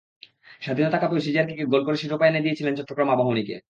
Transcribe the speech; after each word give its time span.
স্বাধীনতা 0.61 0.97
কাপেও 0.99 1.23
সিজার 1.25 1.45
কিকে 1.49 1.65
গোল 1.71 1.81
করে 1.85 1.97
শিরোপা 2.01 2.25
এনে 2.27 2.43
দিয়েছিলেন 2.45 2.73
চট্টগ্রাম 2.79 3.09
আবাহনীকে। 3.11 3.55